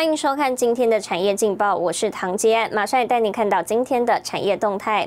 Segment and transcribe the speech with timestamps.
[0.00, 5.06] 欢迎收看今天的产业劲报，我是唐杰安，马上也带你看到今天的产业动态。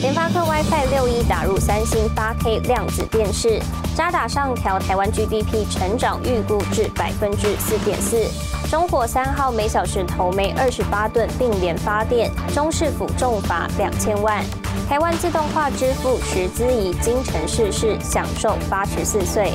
[0.00, 3.60] 联发科 WiFi 六一打入三星八 K 量子电视，
[3.94, 8.26] 渣打上调台湾 GDP 成长预估至百分之四点四。
[8.70, 14.42] 中火三号每小时投煤二十八吨并联发电，中市府重罚两千万。
[14.88, 19.52] 台湾自动化支付石资仪京城逝世，享受八十四岁。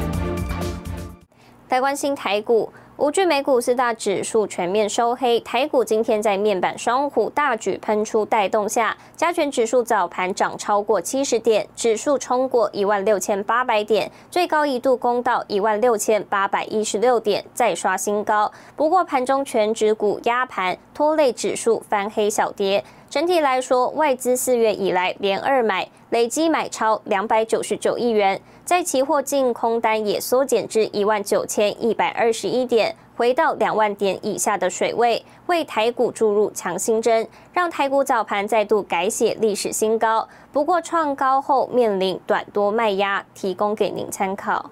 [1.70, 2.72] 来关心台股。
[3.00, 18.52] 五巨美股四大指数全面收黑，台股今天在面板双虎大举喷出带动下，加权指数早盘涨超过七十点，指数冲过一万六千八百点，最高一度攻到一万六千八百一十六点，再刷新高。
[18.76, 22.84] 不过盘中全指股压盘，拖累指数翻黑小跌。
[23.10, 28.40] 整体来说，外资四月以来连二买，累积买超两百九十九亿元。
[28.64, 40.28] 在期货净空单也缩减至一万九千一百二十一点，回到两万点以下的水位，为台股注入强心针，让台股早盘再度改写历史新高。
[40.52, 44.70] 不过创高后面临短多卖压，提供给您参考。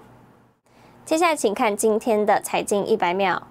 [1.03, 3.41] 接下来请看今天的财经一百秒。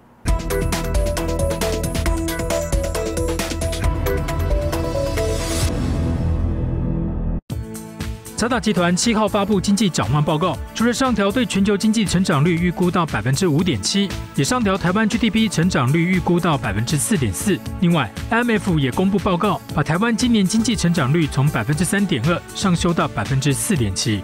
[8.37, 17.59] 渣打集团七号发布经济展望报告，除了上调对全球经济成长率预估到百分之五点七，也上调台湾 GDP 成长率预估到百分之四点四。
[17.81, 24.23] 另外，IMF 也公布报告，把台湾今年经济成长率从百分之三点二上修到百分之四点七。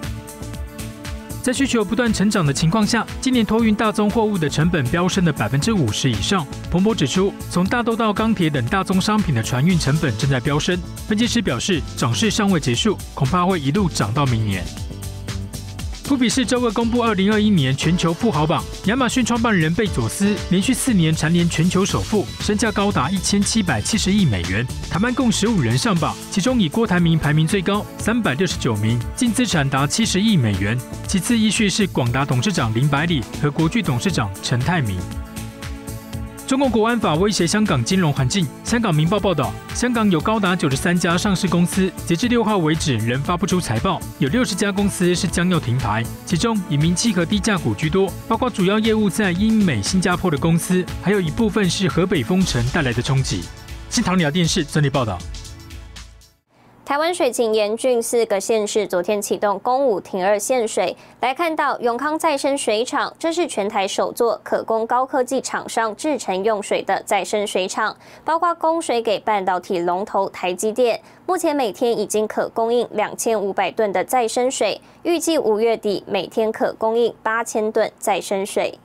[1.42, 6.46] 在需求不断成长的情况下，今年托运大宗货物的成本飙升了百分之五十以上。
[6.70, 10.78] 彭博指出，从大豆到钢铁等大宗商品的船运成本正在飙升。
[11.08, 14.64] 分析师表示，涨势尚未结束，恐怕会一路涨到明年。
[16.12, 24.62] 富比士周二公布二零二一年全球富豪榜，亚马逊创办人贝佐斯连续四年蝉联全球首富，身价高达一千七百七十亿美元。
[24.90, 30.78] 台湾共十五人上榜，其中以郭台铭排名最高，三百六十九名，净资产达七十亿美元。
[31.08, 34.98] 其次依序是广达董事长林百里和国巨董事长陈泰明。
[36.52, 38.46] 中共国安法威胁香港金融环境。
[38.62, 53.40] 香港明报报道，香港有高达九十三家上市公司，截至六号为止仍发不出财报，有六十家公司是将要停牌，其中以名气和低价股居多，包括主要业务在英美、新加坡的公司，还有一部分是河北封城带来的冲击。
[53.88, 55.18] 新唐鸟电视整理报道。
[56.92, 60.94] 台湾水情严峻，四个县市昨天启动公五停二限水。
[61.20, 71.00] 来看到永康再生水厂，这是全台首座可供高科技厂商制成用水的再生水厂，包括供水给半导体龙头台积电。
[71.24, 78.78] 目前每天已经可供应两千五百吨的再生水，预计五月底每天可供应八千吨再生水。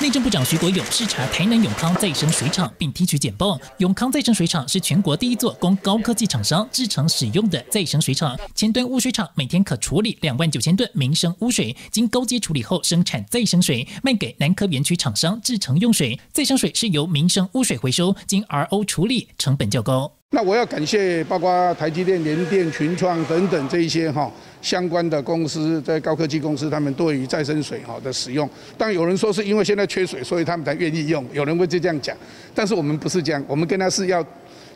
[0.00, 3.60] 内政部长徐国勇视察台南永康再生水厂，并提取简报。
[3.76, 8.34] 永康再生水厂是全国第一座供高科技厂商制成使用的再生水厂。
[8.54, 16.18] 千吨污水厂每天可处理两万九千吨民生污水，经高阶处理后生产再生水，卖给南科园区厂商制成用水。
[16.32, 20.19] 再生水是由民生污水回收，经 RO 处理，成本较高。
[20.32, 24.30] 那我要感谢包括台积电、联电、群创等等这一些哈
[24.62, 28.48] 相关的公司，在高科技公司，他们对于再生水哈的使用。
[28.78, 32.16] 但有人说是因为现在缺水，所以他们才愿意用，有人会就这样讲。
[32.54, 34.24] 但是我们不是这样，我们跟他是要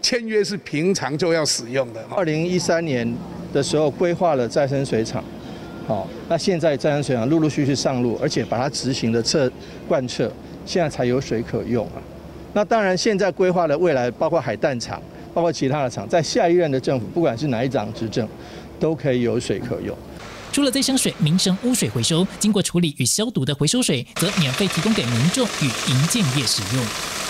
[0.02, 2.04] 签约，是平常就要使用的。
[2.10, 3.08] 二零一三年
[3.52, 5.22] 的时候规划了再生水厂，
[5.86, 9.48] 好，那现在再生水厂陆陆续续上路，而且把它执行的彻
[9.86, 10.28] 贯彻，
[10.66, 12.02] 现在才有水可用啊。
[12.54, 15.00] 那当然，现在规划的未来包括海淡厂。
[15.34, 18.26] 包括其他的厂，在下一任的政府，不管是哪一党执政，
[18.78, 19.94] 都可以有水可用。
[20.52, 26.84] 除了再生水、民生污水回收，经过处理与消毒的回收水，则免费提供给民众与营建业使用。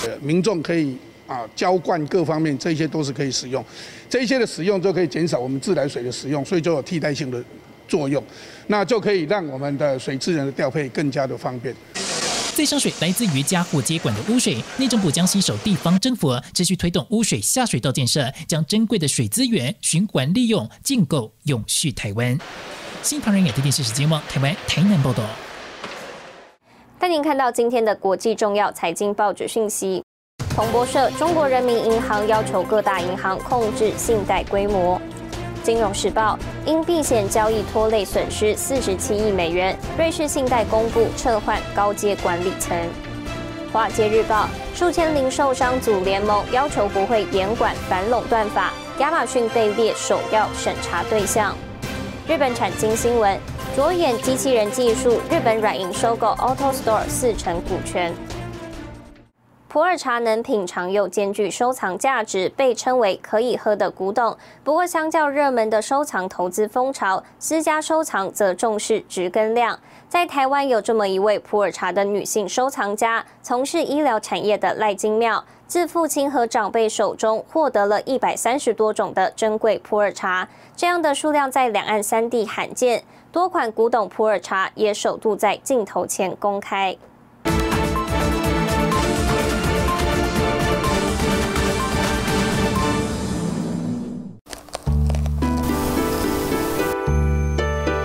[0.05, 0.95] 呃，民众可以
[1.27, 3.65] 啊浇灌各方面，这些都是可以使用。
[4.11, 7.43] 这些的使用就可以减少我们自来水的使用，所以就有替代性的
[7.89, 8.23] 作用，
[8.67, 11.75] 那就可以让我们的水资源的调配更加的方便。
[12.55, 22.39] 再生水来自于家户接管的污水，内政部将携手地方政府，持续推动污水下水道建设，将珍贵的水资源循环利用，建构永续台湾。
[23.03, 25.25] 新唐人亚太电视时间网台湾台南报道。
[26.97, 30.05] 带您看到今天的国际重要财经报纸讯息。
[30.51, 35.01] 彭博社：中国人民银行要求各大银行控制信贷规模。
[35.65, 42.77] 金融时报因避险交易拖累损失四十七亿美元，瑞士信贷公布撤换高阶管理层。
[43.73, 51.57] 华尔街日报数千零售商组联盟要求不会严管反垄断法，亚马逊被列首要审查对象。
[52.29, 53.41] 日本产经新闻
[53.75, 58.15] 着眼机器人技术，日本软银收购 AutoStore 四成股权。
[59.75, 64.37] 普洱茶能品尝又兼具收藏价值，被称为可以喝的古董。
[64.63, 69.77] 不过，相较热门的收藏投资风潮，私家收藏则重视值跟量。
[70.09, 83.03] 在台湾有这么一位普洱茶的女性收藏家，从事医疗产业的赖金妙，自父亲和长辈手中获得了一百三十多种的珍贵普洱茶，这样的数量在两岸三地罕见。
[83.33, 86.97] 多款古董普洱茶也首度在镜头前公开。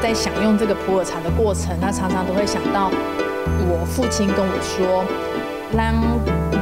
[0.10, 2.90] 在享用这个普洱茶的过程，他常常都会想到
[3.60, 5.06] 我父亲跟我说
[5.72, 5.94] ：“让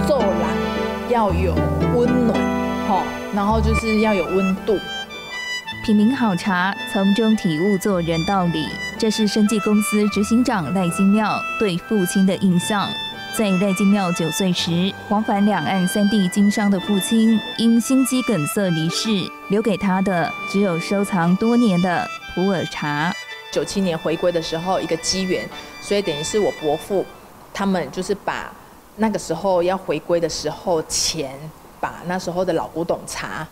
[0.06, 1.56] 做人要有
[1.96, 2.38] 温暖，
[2.90, 3.04] 吼，
[3.34, 4.78] 然后就是要有温度。”
[5.86, 8.68] 品茗好茶，从中体悟做人道理，
[9.00, 12.90] 这是生技公司执行长赖金妙对父亲的印象。
[13.34, 19.08] 在赖金妙九岁时，往返两岸三地经商的父亲因心肌梗塞离世，
[19.48, 22.06] 留给他的只有收藏多年的
[22.36, 23.14] 普洱茶。
[23.58, 25.44] 九七年回归的时候，一个机缘，
[25.82, 27.04] 所以等于是我伯父
[27.52, 28.54] 他们就是把
[28.98, 31.32] 那个时候要回归的时候钱，
[31.80, 33.48] 把那时候的老古董茶，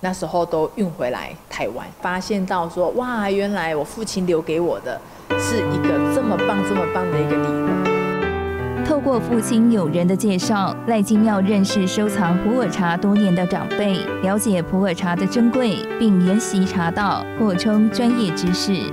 [0.00, 4.98] 那时候都运回来台湾，发现到说哇，原来我父亲留给我的
[5.38, 8.86] 是一个这么棒、这么棒的一个礼物。
[8.86, 18.90] 透过父亲友人的介绍，赖金耀认识收藏普洱茶多年的长辈，了解普洱茶的珍贵，并研习茶道，扩充专业知识。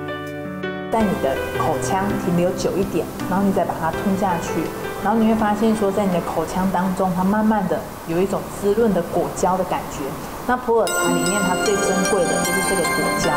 [0.92, 4.62] 在你的口腔停留久一点，然后你再把它吞下去，
[5.04, 10.04] 然后你会发现说，在你的口腔当中，它慢慢的有一种滋润的果胶的感觉。
[10.48, 13.32] 那普洱茶里面它最珍贵的就是这个果胶。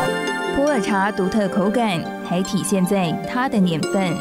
[0.55, 4.13] 普洱茶独特口感还体现在它的年份。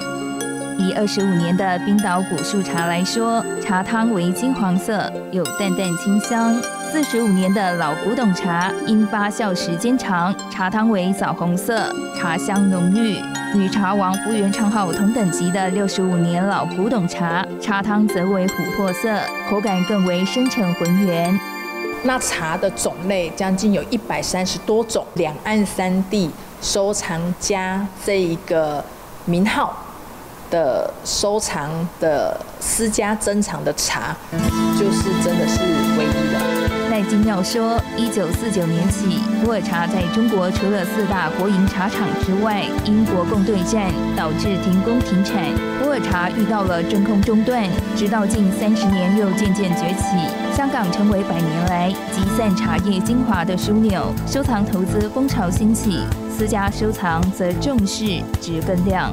[0.79, 6.55] 以二十五年的冰岛古树茶来说，茶汤为金黄色，有淡淡清香。
[6.93, 11.89] 四十五年的老古董茶，因发酵时间长，茶汤为枣红色，
[12.19, 13.17] 茶香浓郁。
[13.57, 19.09] 与茶王福源昌号同等级的六十五年老古董茶，茶汤则为琥珀色，
[19.49, 21.39] 口感更为深沉浑圆。
[22.03, 26.29] 那茶的种类将近有一百三十多种，两岸三地
[26.61, 28.85] 收藏家这一个
[29.27, 29.77] 名号
[30.51, 31.71] 的收藏
[32.01, 34.17] 的私家珍藏的茶，
[34.77, 35.61] 就是真的是
[35.97, 36.60] 唯一的。
[37.01, 45.43] 赖金要说，一九四九年起，普洱茶在中国除了四大国营茶厂之外，因国共对战导致停工停产，
[45.79, 47.67] 普洱茶遇到了真空中断，
[47.97, 50.55] 直到近三十年又渐渐崛起。
[50.55, 56.01] 香港成为百年来集散茶叶精华的枢纽，收藏投资风潮兴起，
[56.37, 58.05] 私家收藏则重视
[58.43, 59.11] 值跟量。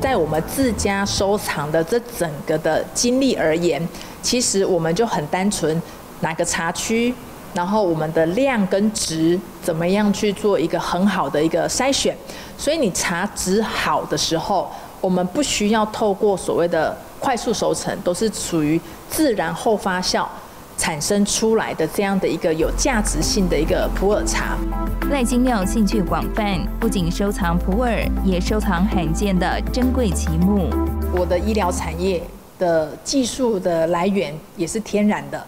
[0.00, 3.80] 在我们自家收藏的这整个的经历而言，
[4.22, 5.80] 其实我们就很单纯。
[6.20, 7.14] 哪个茶区，
[7.54, 12.16] 然后我们的量跟值怎么样去做一个很好的一个筛选？
[12.58, 14.70] 所以你茶质好的时候，
[15.00, 20.26] 我们不需要透过所谓的快速熟成，都是属于自然后发酵
[20.78, 24.56] 产生出来的这样的一个有价值性的一个普洱茶。
[25.10, 30.68] 赖金妙兴趣广泛，不仅收藏普洱，也收藏罕见的珍贵奇木。
[31.14, 32.22] 我的医疗产业
[32.58, 35.46] 的技术的来源也是天然的。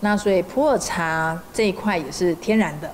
[0.00, 2.90] 那所以普洱茶这一块也是天然的，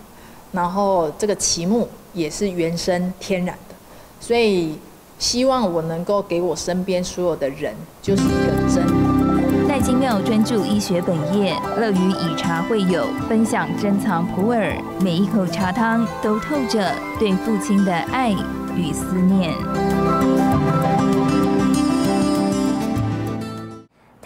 [0.53, 3.75] 然后这个奇木也是原生天然的，
[4.21, 4.79] 所以
[5.19, 8.85] 希望我能够给我身边所有的人就是一个真。
[9.69, 18.31] 赖金妙专注医学本业，乐于以茶会友，分享珍藏普洱，每一口茶汤都透着对父亲的爱
[18.75, 19.53] 与思念。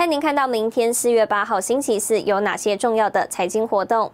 [0.01, 4.11] 带您看到明天四月八号星期四有哪些重要的财经活动。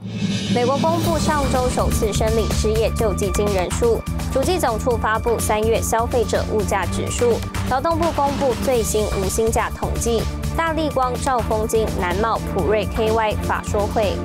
[0.52, 4.00] 美国公布上周首次申领失业救济金人数，
[4.33, 7.35] 主计总处发布三月消费者物价指数，
[7.71, 10.25] 劳动部公布最新无薪假统计。
[10.57, 14.16] 大立光、兆丰金、南茂、普瑞、KY 法说会。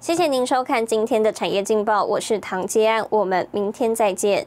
[0.00, 4.46] 谢谢您收看今天的产业劲报，我是唐杰安，我们明天再见。